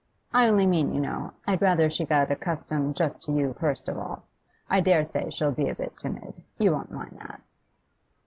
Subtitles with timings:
[0.33, 3.99] I only mean, you know, I'd rather she got accustomed just to you first of
[3.99, 4.23] all.
[4.67, 7.39] I dare say she'll be a bit timid, you won't mind that?